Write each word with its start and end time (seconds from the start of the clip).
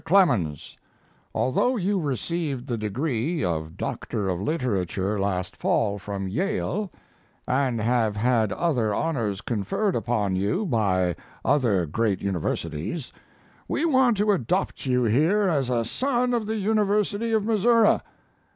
CLEMENS, 0.03 0.79
Although 1.35 1.77
you 1.77 1.99
received 1.99 2.65
the 2.65 2.75
degree 2.75 3.43
of 3.43 3.77
doctor 3.77 4.29
of 4.29 4.41
literature 4.41 5.19
last 5.19 5.55
fall 5.55 5.99
from 5.99 6.27
Yale, 6.27 6.91
and 7.47 7.79
have 7.79 8.15
had 8.17 8.51
other 8.51 8.95
honors 8.95 9.41
conferred 9.41 9.95
upon 9.95 10.33
you 10.35 10.65
by 10.65 11.15
other 11.45 11.85
great 11.85 12.19
universities, 12.19 13.13
we 13.67 13.85
want 13.85 14.17
to 14.17 14.31
adopt 14.31 14.87
you 14.87 15.03
here 15.03 15.43
as 15.47 15.69
a 15.69 15.85
son 15.85 16.33
of 16.33 16.47
the 16.47 16.55
University 16.55 17.31
of 17.31 17.45
Missouri. 17.45 17.99